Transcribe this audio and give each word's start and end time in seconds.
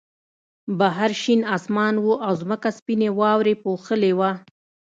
بهر 0.79 1.11
شین 1.21 1.41
آسمان 1.55 1.95
و 1.99 2.07
او 2.25 2.33
ځمکه 2.41 2.69
سپینې 2.77 3.09
واورې 3.19 3.53
پوښلې 3.63 4.11
وه 4.19 4.31